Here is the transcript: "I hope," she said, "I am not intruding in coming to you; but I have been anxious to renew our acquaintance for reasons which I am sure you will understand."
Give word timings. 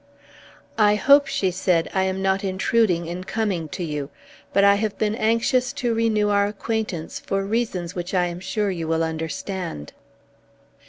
"I 0.79 0.95
hope," 0.95 1.27
she 1.27 1.51
said, 1.51 1.87
"I 1.93 2.05
am 2.05 2.23
not 2.23 2.43
intruding 2.43 3.05
in 3.05 3.23
coming 3.23 3.69
to 3.69 3.83
you; 3.83 4.09
but 4.51 4.63
I 4.63 4.73
have 4.73 4.97
been 4.97 5.13
anxious 5.13 5.71
to 5.73 5.93
renew 5.93 6.29
our 6.29 6.47
acquaintance 6.47 7.19
for 7.19 7.45
reasons 7.45 7.93
which 7.93 8.15
I 8.15 8.25
am 8.25 8.39
sure 8.39 8.71
you 8.71 8.87
will 8.87 9.03
understand." 9.03 9.93